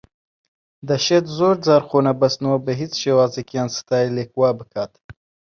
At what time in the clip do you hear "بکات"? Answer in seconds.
4.59-4.93